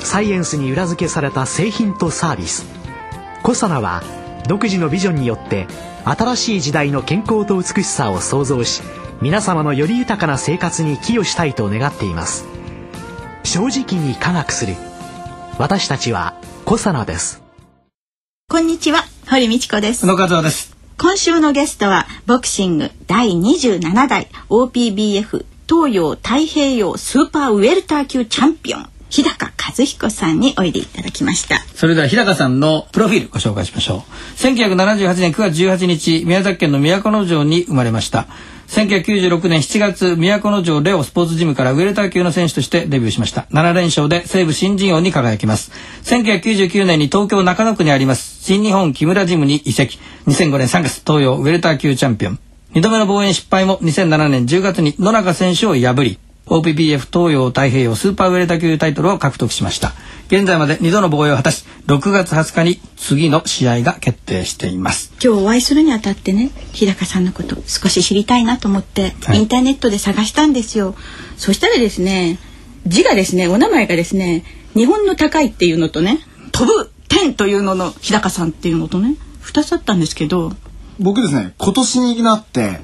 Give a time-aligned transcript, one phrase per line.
[0.00, 2.66] サイエンスに裏付けされた製品とサービス。
[3.42, 4.02] コサナは
[4.46, 5.66] 独自のビジョンによって
[6.04, 8.82] 新しい時代の健康と美しさを創造し
[9.20, 12.44] 皆様のより豊かな生活に寄与したいと願っています。
[13.44, 14.74] 正直に科学する。
[15.58, 17.42] 私たちはコサナです。
[18.48, 20.06] こんにちは堀道子です。
[20.06, 20.76] 野和です。
[20.98, 31.58] 今週のゲストはボクシング第27代 OPBF 東洋太平洋スーパーウェルター級チャンピオン日高和彦さんにおいでいただきました。
[31.74, 33.98] それでは日高さんのプロフィールご紹介しましょう。
[34.38, 38.26] 1978年9月18日宮崎県の都城に生まれました。
[38.68, 43.42] 1996年7月都城レオスポーツジムからウェルター級の選手としてデビューしました。
[43.50, 45.72] 7連勝で西武新人王に輝きます。
[46.04, 48.42] 1999年に東京中野区にあります。
[48.42, 49.98] 新日本木村ジムに移籍。
[50.26, 52.38] 2005年3月東洋ウェルター級チャンピオン。
[52.72, 59.92] 2度目の防衛失敗も2007年10月に野中選手を破り OPPF 東洋太平洋スーパーウェルタ級タイトルを獲得しました。
[60.28, 65.12] 現在まで2度の防衛を果たし6月20日に次の試合が決定しています。
[65.22, 70.94] 今日お会いするにあたってね日高さんのこと少し知りたいなと思って、はい、インターネットで探したんですよ。
[71.36, 72.38] そしたらですね
[72.86, 76.18] 字がですねお名前がですね日本の高いっていうのとね
[76.52, 80.52] 飛ぶ天というのの日高さんっていうのとね2つあったんですけど。
[80.98, 82.80] 僕ですね今年になって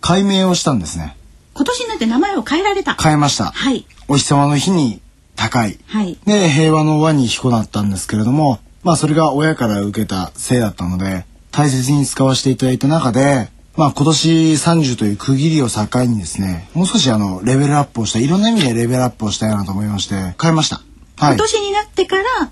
[0.00, 1.15] 改名をしたんですね、はい
[1.56, 2.94] 今年になって名前を変えられた。
[2.94, 3.46] 変えました。
[3.46, 3.86] はい。
[4.08, 5.00] お日様の日に
[5.36, 5.78] 高い。
[5.86, 6.18] はい。
[6.26, 20.82] で、平和の輪に彦だったんですけれども、まあそれが親から受けたせいだったので、大切に使わせていただいた中で、まあ今年30という区切りを境にですね、もう少しあの、レベルアップをした、いろんな意味でレベルアップをしたいなと思いまして、変えました。
[21.16, 21.34] はい。
[21.34, 22.50] 今年になってから、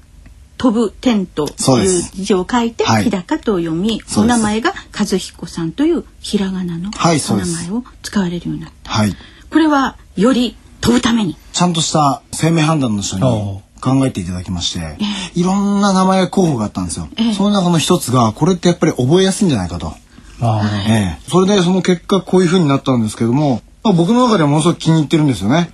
[0.65, 8.91] 飛ぶ天という字を書いて、日高と読み、お名前が和彦さんというひらがなのお名前を使われるようになった。
[8.91, 9.15] はい、
[9.51, 11.37] これはより飛ぶために。
[11.53, 17.09] ちゃんとした生命判断の人に考えていただきまして、えー、いろんな名前候補があったんですよ。
[17.17, 19.93] えー、その中の一つが、これってやっぱり覚えやすいんじゃないかと。
[20.41, 25.74] えー、それでその結果こういうふうになったんですけども、まあ、僕の中ではものすごく気に入ってるんですよね。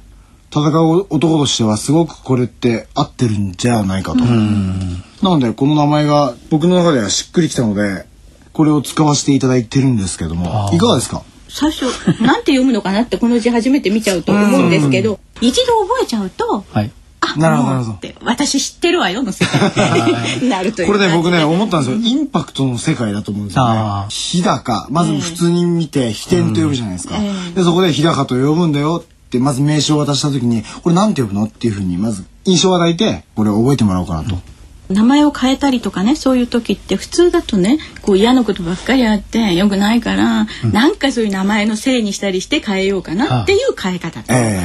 [0.53, 4.19] 戦う男としてはすごくこれって合ってるんじゃないかと。
[4.25, 8.06] なのでこの名前が僕の中ではしっくりきたので
[8.53, 11.22] これを使わせていただいてるんですけどもいかがですか？
[11.49, 11.84] 最初
[12.22, 16.91] なんて読むのかなってこの字初めて見ちゃうと思うんですけど一度覚えちゃうと、はい、
[17.21, 17.99] あなるほどなるほど。
[18.25, 19.60] 私知ってるわよの世界
[20.49, 21.99] なるというこれね僕ね思ったんですよ。
[22.00, 24.06] インパクトの世界だと思うんですよね。
[24.09, 24.87] 日高。
[24.91, 34.36] まず普通に見て飛天と呼ぶじゃないですか、えー、でそこで日高と呼ぶんだよってまず名称を渡した時にこれなんて呼ぶのっていうふうにまず印象を与えてこれを覚えてもらおうかなと。
[34.88, 44.62] 名前を変えたりとかねそういう時って普通だとねこう嫌なことばっかりあってよくないから、うん、なんかそういう名前のせいにしたりして変えようかなっていう変え方と、えー、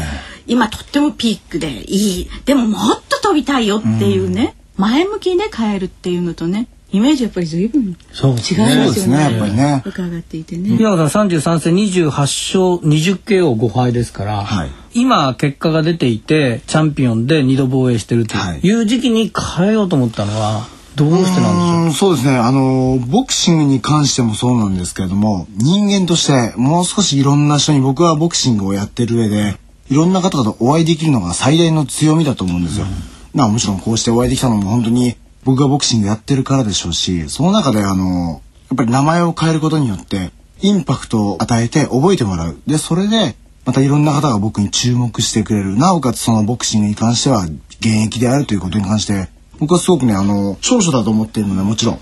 [0.48, 2.30] 今とってもピークでいい。
[2.46, 8.94] でももっと飛びたいよっていうね、うん、前向きで変えるっていうのとねイメージやっぱり随分違いますよね。
[8.94, 9.84] そうね、やっぱりね。
[9.86, 10.70] 伺っていてね。
[10.78, 20.68] 宮川さん33戦28勝 20KO 5敗ですから、はい、今結果が出ていてチャンピオンで2度防衛してるという時期に変えようと思ったのは。
[20.96, 22.14] どうしてなんでしょう？
[22.14, 29.58] そうですねあのボクシングに関してもそうなんですけれども人間としてもう少しいろんな人に僕はボクシングをやってる上で
[29.90, 32.86] いろんな方とお会いできるのが最大の強みだと思うんですよ。
[32.86, 32.92] うん、
[33.38, 47.46] まあもちろんこうしてお会いできたのも本当に僕がボクシングやってるからでしょうしその中であのやっぱり名前を変えることによってインパクトを与えて覚えてもらうでそれでまたいろんな方が僕に注目してくれるなおかつそのボクシングに関しては
[47.80, 52.00] 現役であるということに関して僕はすごくねあの長所だと思っているのでもちろん。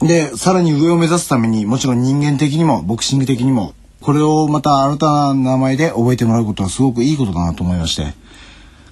[0.00, 8.14] でさらに上を目指すためにもちろん人間的にもボクシング的にもこれをまた新たな名前で覚えてもらうことはすごくいいことだなと思いまして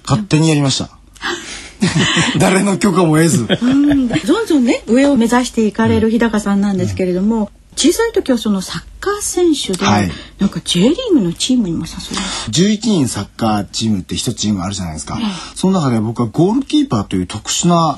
[0.05, 0.91] 勝手にやりました。
[2.37, 3.47] 誰の許可も得ず。
[3.61, 4.07] うん。
[4.07, 15.17] どんどんね上を目指していかれる日高さんなんですけれども、うん、小さい時はそのサッカー選手で、はい、なんか J リーグのチームにも誘われ11人サッカーチームって一チームあるじゃないですか、
[15.55, 17.97] その中で僕はゴールキーパーという特殊な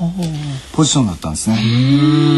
[0.72, 1.56] ポジションだったんですね。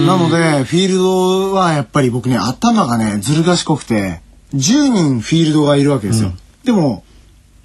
[0.06, 4.20] なのでフィールドはやっぱり僕ね頭がねずる賢くて
[4.54, 7.04] 10人フィールドがいるわけですよ、うん、でも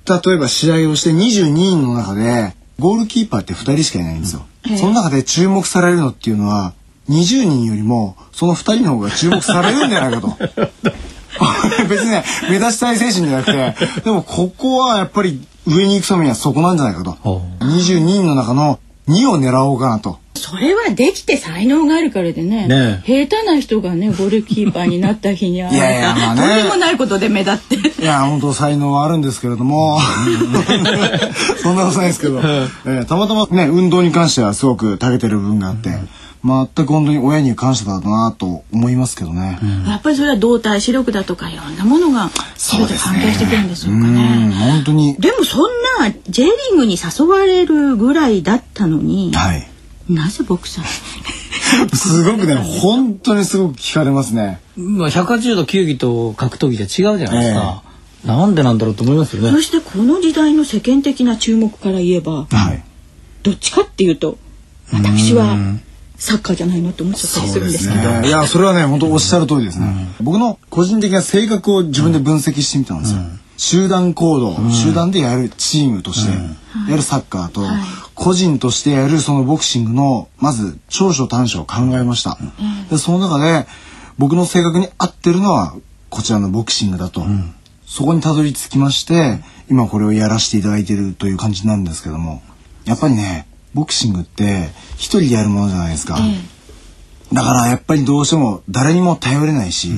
[0.09, 4.45] 例えば試合をして22人の中でゴールキーパーって2人しかいないんですよ。
[4.77, 6.73] その中で注目されるのっていうのは
[7.09, 10.37] 20人よりもその2人の方が注目されるんじゃないかと。
[11.87, 17.11] 別にね目指したい精神じゃなくてでもここはやっぱり上に行くためにはそこなんじゃないかと。
[17.61, 20.19] 22人の中の2を狙おうかなと。
[20.49, 22.67] それはできて才能があるからでね。
[22.67, 26.41] ね下手な人がねゴールキーパーになった日には いやいやまあね。
[26.41, 28.01] とんでもないことで目立って。
[28.01, 29.99] いや本当才能はあるんですけれども。
[31.61, 35.89] そんなことないですけど、えーたまたまね運動に関してはすごく長けてる部分があって、
[36.43, 39.59] 全く本当に親に感謝だなと思いますけどね。
[39.87, 44.55] やっぱりそれは動体視力だとかいろんなものが全て関係してくるんでしょうかうんね。
[44.55, 45.15] 本当に。
[45.15, 45.69] でもそん
[45.99, 49.68] な J リーグに誘われるぐらいだったのに、はい。
[50.09, 50.85] なぜボクサー？
[51.95, 54.59] すごくね本当にすごく聞かれますね。
[54.75, 57.83] まあ、180度球技と格闘技じゃ違うじゃないですか。
[58.25, 59.61] なんでなんだろうと思いますよねそ。
[59.61, 62.83] してこの時代の世間的な注目から言えばはい。
[63.43, 64.37] どっちかっていうと
[64.91, 65.55] 私は
[66.17, 68.01] サッカーじゃないのって思っちゃったりするんですけど。
[68.21, 68.27] ね。
[68.27, 70.09] いや、それはね、本当おっしゃる通りですね。
[70.21, 73.19] 僕の個人的な性格を自分で分析してみたんですよ。
[73.55, 76.31] 集団行動、集団でやるチームとして
[76.89, 77.61] やるサッカーと、
[78.19, 82.37] 個人としてやるそのボクシングの、まず長所短所を考えました。
[82.89, 83.65] で、その中で、
[84.17, 85.73] 僕の性格に合ってるのは、
[86.09, 87.23] こちらのボクシングだと。
[87.87, 89.39] そこにたどり着きまして、
[89.69, 92.41] 今これをやらせていただいているという感じなんですけども、
[92.83, 96.19] やっぱりね、ボクシングって一人でやるものじゃないですか。
[97.31, 99.91] だからやっぱりどうしても誰にも頼れないし、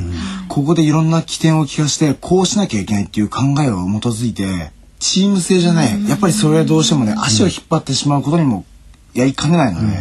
[0.48, 8.65] ここでいろんな起点を聞かしてこうしなきゃいけないっていう考えを基づいてチーム性じゃないやっぱりそれはどうしてもね足を引っ張ってしまうことにも
[9.13, 9.98] やりかねないので、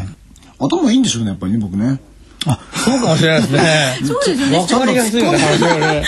[0.60, 1.98] 頭いいんでしょうねやっぱりね僕ね。
[2.46, 3.98] あ、そうかもしれないですね。
[4.06, 5.38] そうですよねわかりやすいよね。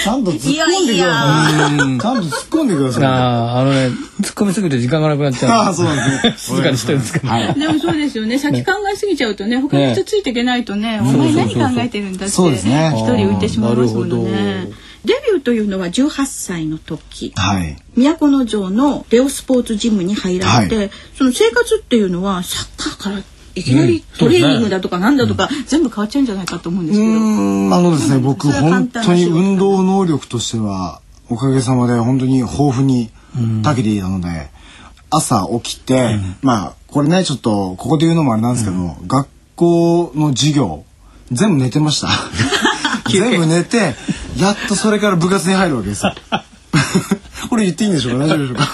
[0.03, 1.99] ちゃんと突っ込んでくだいやいさい。
[1.99, 3.05] ちゃんと突っ込んでください。
[3.05, 3.87] あーあのね、
[4.23, 5.53] 突っ込みすぎて時間がなくなっちゃう。
[5.67, 6.35] ああそうなんですね。
[6.39, 7.29] 静かにしてるんですけど。
[7.29, 7.55] はい。
[7.55, 14.75] でもそうですよね先考えすぎちゃうとね他の人ついていけないとねお前何考えてるんだってそうですね一人浮いてしまいますものあーなるほねど
[15.05, 17.33] デビューというのは18歳の時。
[17.37, 17.77] はい。
[17.97, 20.91] 都城のレオスポーツジムに入られて、はい。
[21.17, 23.23] その生活っていうのはサッカーから
[23.55, 27.15] いきなりトレーニングだとかなんだとか、全部変わっちゃうんじゃないかと思うんですうけど。
[27.77, 33.11] あのですね、僕、本当に運動能力としては、おかげさまで本当に豊富に
[33.63, 34.51] 長けていたので、
[35.11, 40.85] 朝起きて、まあ、これね、ちょっと、ここで言うのもあれなんですけども、学校の授業、
[41.31, 42.09] 全部寝てました。
[43.11, 43.95] 全部寝て、
[44.39, 46.15] やっとそれから部活に入るわけですよ。
[47.51, 48.27] これ言っていいんでしょうか？
[48.27, 48.69] 大丈夫でしょうか？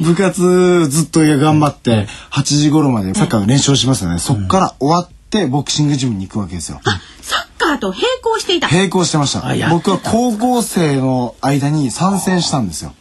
[0.02, 6.80] 部活ずっと頑張って8時頃までサッカーの練習をしますよね、そっから終わってボクシングジムに行くわけですよ。
[7.22, 8.68] サッカーと並行していた。
[8.68, 9.44] 並行してました。
[9.70, 12.94] 僕は高校生の間に参戦したんですよ。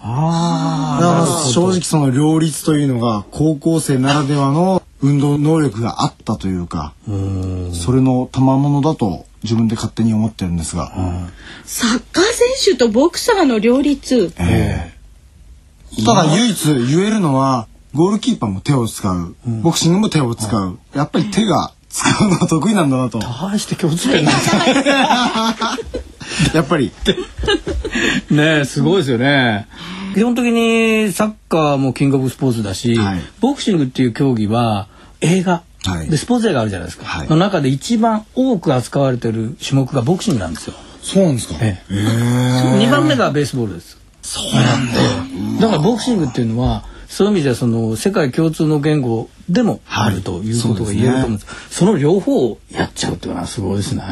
[0.00, 10.92] あだから正直その両立というのが高校生ならではの運動能力があったというかそれの賜物だと自分で勝手に思ってるんですが、
[11.64, 14.32] サッカー選手とボクサーの両立。
[14.38, 14.98] ええ。
[16.04, 23.18] ただ唯一言えるのはゴールキーパーも手を使う、ボクシングも手を使う、やっぱり手が使うのが得意なんだなと。
[23.18, 24.30] 大して共通点な。
[24.30, 24.34] い。
[26.54, 26.92] やっぱり。
[28.30, 29.66] ねえ、すごいですよね。
[30.14, 33.22] 基本的にサッカーもキングオブスポーツだし、はい。
[33.40, 34.88] ボクシングっていう競技は
[35.20, 36.08] 映画、はい。
[36.10, 37.28] でスポーツ映画あるじゃないですか、はい。
[37.28, 40.74] の中で一番多く扱われてる種目がボクシングなんですよ。
[41.02, 41.54] そうなんですか？
[41.60, 41.94] ええ。
[41.94, 43.98] ええ2番目がベースボールです。
[44.22, 44.86] そうなん
[45.60, 45.62] だ。
[45.62, 51.46] だからボクシングっていうのはそういう意味ではその世界共通の言語でもあるということが言えると思うんです。
[51.70, 54.02] その両方をやっちゃうっていうのはすごいですね。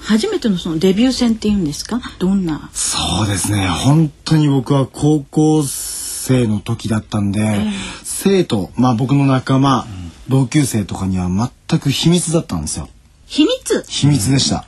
[0.00, 2.02] 初めてのそのデビュー戦っていうんですか？
[2.18, 2.68] どんな？
[2.74, 3.66] そうですね。
[3.66, 7.62] 本当に僕は高校生の時だったんで、
[8.02, 9.86] 生徒まあ僕の仲間、
[10.28, 12.88] 同級生とかには全く秘密だったんですよ。
[13.26, 13.84] 秘密？
[13.88, 14.66] 秘密でした、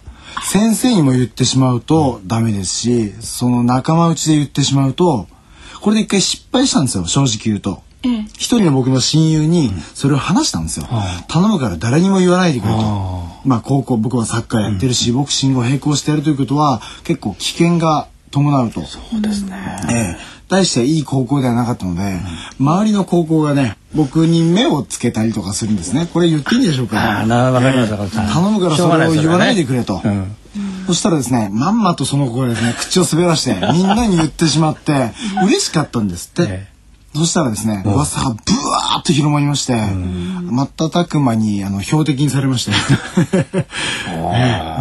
[0.51, 5.27] 先生にも言ってしまうとダメですしその仲間内で言ってしまうと
[5.81, 7.83] これで一回失敗したんですよ正直言うと。
[8.03, 8.25] ええ。
[8.35, 10.87] 一人の僕の親友にそれを話したんですよ、
[11.29, 12.81] 頼むから誰にも言わないでくれと。
[13.45, 18.83] まあ高校僕はサッカーやってるし、ボクシングを並行してやるということは結構危険が伴うと。
[18.83, 19.57] そうですね。
[19.91, 22.21] ええ大していい高校ではなかったので、
[22.61, 26.99] 周りの高校がね僕に目をつけたりとかするんですねこれ言っていいんでしょうか？
[27.01, 27.27] ああ、
[27.61, 28.23] かりました。
[28.33, 30.01] 頼むからそれを言わないでくれと。
[30.05, 30.37] うん
[30.87, 35.11] そしたらですね、まんまとその子がですね、口を滑らして、みんなに言ってしまって、
[35.45, 36.49] 嬉しかったんですって。
[36.49, 36.67] え
[37.17, 38.37] そしたらですね、噂がブ
[38.71, 42.73] ワーッと広まりまして、瞬く間にあの標的にされまして。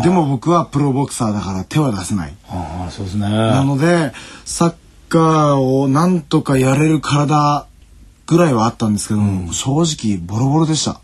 [0.03, 2.34] でも僕はプロボクサーだから手は出せない。
[2.50, 3.29] ああ、そうですね。
[3.29, 4.12] なので、
[4.45, 4.74] サッ
[5.07, 7.67] カーをなんとかやれる体
[8.27, 11.00] ぐらいはあったんですけども、正直ボロボロでした。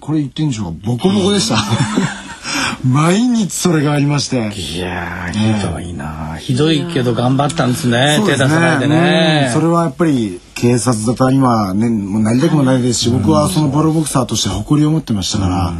[0.00, 0.78] これ言ってんでしょうか？
[0.84, 1.56] ボコボコでした。
[2.82, 4.36] 毎日それがありまして。
[4.54, 9.44] いやーひどいな、ひどいけど頑張ったんですねす手出さないでね。
[9.48, 9.52] うん。
[9.52, 15.74] それはやっぱり警察だと今ねもうなりたくもないですし、僕はそのプロボクサーとして誇りを持ってましたから、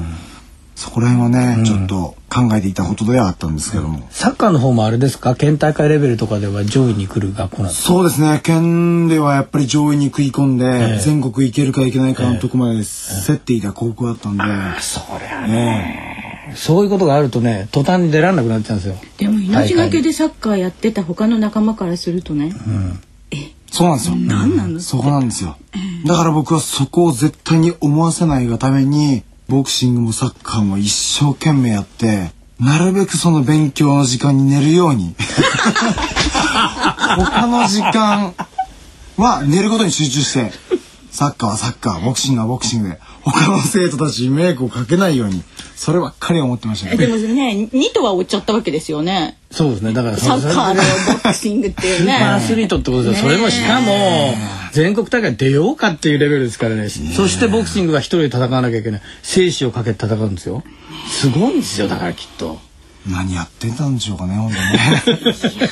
[0.81, 5.35] そこら辺はね、ちょっと考えていたことではあったんですけども、サッカーの方もあれですか？
[5.35, 7.89] 県大会レベルとかでは上位に来る学校なんですか？
[7.89, 10.99] そうですね県ではやっぱり上位に食い込んで、ええ。
[11.01, 12.81] 全国行けるか行けないかのとこまで
[13.27, 14.43] 競っていた高校だったんで、
[14.81, 18.97] そりゃね、そういうことがあるとね途端に出られなくなっちゃうんですよ。
[19.19, 22.55] でも命がけでサッカーやってた他の仲間からするとね、
[23.71, 24.17] そうなんですよ。
[24.17, 25.59] 何なのそこなんですよ。
[26.07, 32.31] だから僕はそこを絶対に思わせないがために、ボクシングもサッカーも一生懸命やって、
[32.61, 35.17] なるべくその勉強の時間に寝るように。
[37.17, 38.33] 他の時間
[39.17, 40.53] は寝ることに集中して、
[41.11, 45.43] サッカーはサッカー、ボクシングはボクシングで、他の生徒たちに迷惑をかけないように、
[45.81, 46.97] そればっかり思ってましたね。
[46.97, 49.39] えでもね2とは追っちゃったわけですよね。
[49.51, 49.95] そうですね。
[49.95, 50.83] だからサッカーの
[51.15, 52.13] ボクシングっていうね。
[52.13, 54.35] スーパーアスリートってことでそれもしかも
[54.73, 56.91] 全国大会出ようかっていうレベルですからね。
[56.91, 59.01] そしてボクシングは一人で戦わなきゃいけない。
[59.23, 60.63] 生死をかけて戦うんですよ。
[61.09, 61.97] すごいんですよだ。
[61.97, 62.59] からきっと。
[63.07, 65.63] 何やってたんでしょうかね、 本当にね。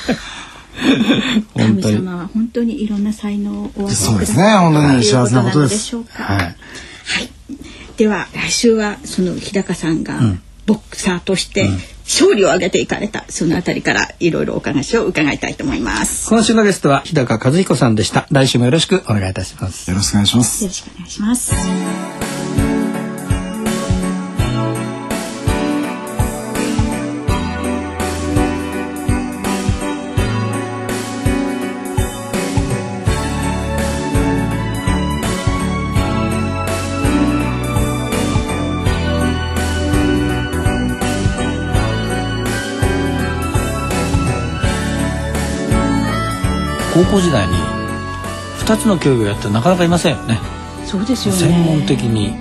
[1.53, 1.95] 本神当に。
[1.97, 5.73] 様は本当にいろんな才能をお与えそうですくださいね本当にという幸せなことです。
[5.75, 6.55] でしょうかはい
[7.99, 10.17] では来週はその日高さんが
[10.65, 11.67] ボクサーとして
[12.05, 16.29] 勝利を挙げていかれたそのあたりからいろいろお話を伺いたいと思います。
[16.29, 20.69] 今週のゲストは日高和彦さんでした来週もよろしくお願いいたしますよろしくお願いしますよ。
[20.69, 22.68] ろしくお願いします。
[47.09, 47.53] 高校時代に
[48.59, 50.39] 2つの競技をやってなかなかいませんよね。
[50.85, 51.39] そうですよね。
[51.39, 52.35] 専門的に。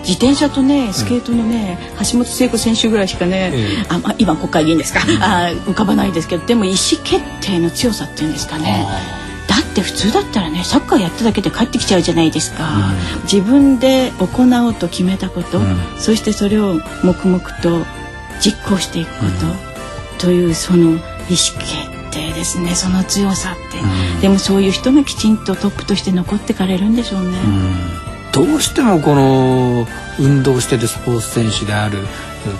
[0.00, 3.86] 自転車とねスケートのね、橋本聖子選手ぐらいしかね、ええ。
[3.88, 8.84] あまあ今国会議員ですか、あ浮かばないですけどでも意思決定の強さっていうんですかね。
[9.48, 12.92] だって普通だったらねサッカーやっただけで帰ってきちゃうじゃないですか、
[13.24, 15.76] 自分で行おうと決めたこと、ん。
[15.98, 17.84] そしてそれを黙々と
[18.40, 19.26] 実行していくこ
[20.18, 22.74] と、というその意思決定ですね。
[22.74, 23.78] その強さって、
[24.20, 27.38] でもそういう人がきちんとトップとして残ってかれるんでしょうね。
[28.32, 29.86] どうしてもこの
[30.18, 31.98] 運動してるスポーツ選手である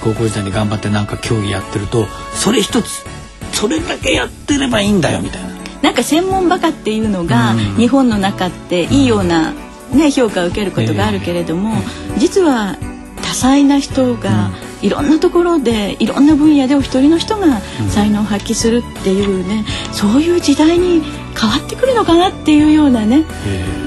[0.02, 3.04] 高校時代に頑張ってなんか競技やってるとそれ一つ
[3.52, 5.50] それだけやってればいいんだよみたいな。
[5.82, 7.58] なんか専門バカっていうのがうん。
[7.76, 9.52] 日本の中っていいような、
[9.92, 11.74] ね、評価を受けることがあるけれども、
[12.18, 12.76] 実は
[13.22, 14.50] 多彩な人が
[14.82, 23.24] いろんなところでいろんな分野でお一人の人が才能を発揮するっていうねそういう時代に変わってくるのかなっていうようなね、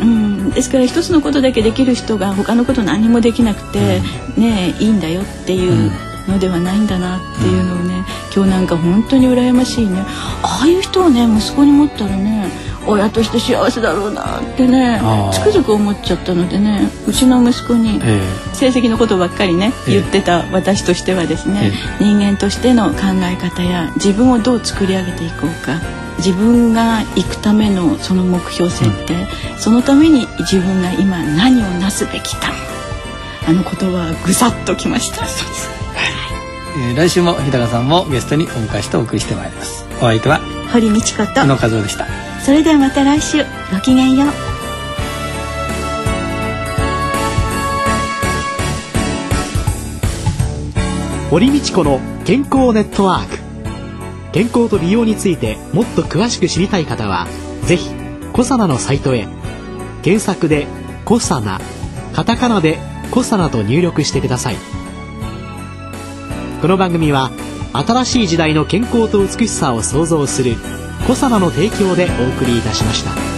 [0.01, 4.01] うん、ですから一つのことだけできる人が他のこと何もできなくて、
[4.37, 5.91] ねいいんだよっていう
[6.27, 10.03] のではないんだなっていうのをね今日なんか本当に羨ましいね。
[10.43, 12.49] ああいう人をね息子に持ったらね
[12.87, 14.99] 親として幸せだろうなってね
[15.33, 18.21] つくづく思っちゃったのでねうちの息子にえ
[18.53, 20.01] 成績のことばっかりねええ。
[20.01, 25.79] 言ってた私としてはですね人間としての考え方や自分をどう作り上げていこうか
[26.17, 29.27] 自分が行くためのその目標設定、
[29.57, 32.53] そのために自分が今何をなすべきか。
[33.47, 35.25] あの言葉はぐさっときました。
[36.79, 39.85] えー来週も日高さんもゲストにお迎えしてお送りしてまいります。
[39.97, 40.39] お相手は
[40.71, 44.29] 堀道子と宇野和夫でしたそれではまた来週ごきげんよう。
[51.31, 53.39] 堀道子の健康ネットワーク。
[54.31, 57.25] 健康と美容についてもっと詳しく知りたい方は
[57.63, 57.89] ぜひ
[58.31, 59.25] コサナのサイトへ。
[60.03, 60.67] 検索で
[61.03, 61.59] 「コサナ」
[62.13, 62.77] カタカナで
[63.09, 64.57] 「コサナ」と入力してください。
[66.61, 67.31] この番組は
[67.73, 70.57] 新しい時代の健康と美しさを創造する
[71.07, 73.34] 小様の提供でお送りいたしました。